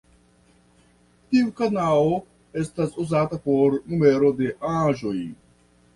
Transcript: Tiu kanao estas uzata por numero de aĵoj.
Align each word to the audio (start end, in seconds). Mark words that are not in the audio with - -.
Tiu 1.33 1.51
kanao 1.59 2.09
estas 2.63 2.99
uzata 3.05 3.41
por 3.49 3.79
numero 3.95 4.35
de 4.41 4.53
aĵoj. 4.79 5.17